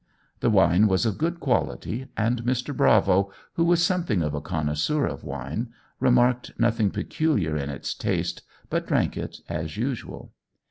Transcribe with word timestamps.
The 0.39 0.49
wine 0.49 0.87
was 0.87 1.05
of 1.05 1.19
good 1.19 1.39
quality, 1.39 2.07
and 2.17 2.41
Mr. 2.41 2.75
Bravo, 2.75 3.31
who 3.53 3.63
was 3.63 3.83
something 3.83 4.23
of 4.23 4.33
a 4.33 4.41
connoisseur 4.41 5.05
of 5.05 5.23
wine, 5.23 5.69
remarked 5.99 6.59
nothing 6.59 6.89
peculiar 6.89 7.55
in 7.55 7.69
its 7.69 7.93
taste, 7.93 8.41
but 8.71 8.87
drank 8.87 9.15
it 9.15 9.41
as 9.47 9.77
usual. 9.77 10.33